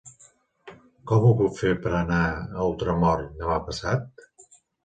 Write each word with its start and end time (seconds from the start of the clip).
Com 1.11 1.27
ho 1.27 1.33
puc 1.41 1.53
fer 1.59 1.73
per 1.85 1.93
anar 1.99 2.23
a 2.31 2.67
Ultramort 2.71 3.39
demà 3.43 3.63
passat? 3.69 4.27